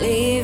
living 0.00 0.37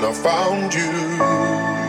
when 0.00 0.04
I 0.08 0.14
found 0.14 0.74
you. 0.74 1.88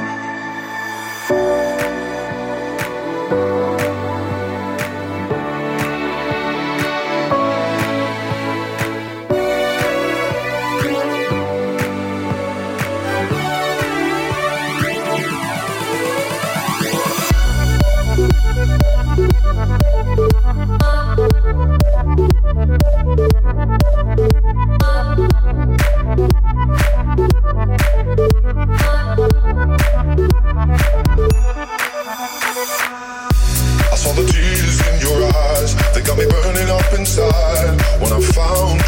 Thank 26.19 26.69
you. 26.69 26.78
I 27.09 27.15
saw 33.95 34.13
the 34.13 34.25
tears 34.29 34.77
in 34.87 35.01
your 35.01 35.23
eyes, 35.33 35.73
they 35.95 36.01
got 36.01 36.17
me 36.19 36.25
burning 36.29 36.69
up 36.69 36.93
inside. 36.93 37.81
When 37.99 38.13
I 38.13 38.21
found 38.21 38.78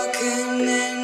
walking 0.00 0.68
in 0.68 0.99